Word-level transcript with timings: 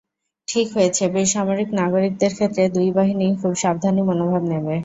ঠিক 0.47 0.67
হয়েছে, 0.75 1.03
বেসামরিক 1.13 1.69
নাগরিকদের 1.73 2.31
ক্ষেত্রে 2.37 2.63
দুই 2.75 2.89
বাহিনীই 2.97 3.39
খুব 3.41 3.53
সাবধানী 3.63 4.01
মনোভাব 4.09 4.43
নেবে। 4.51 4.75